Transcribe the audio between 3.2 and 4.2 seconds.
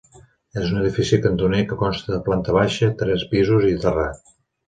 pisos i terrat.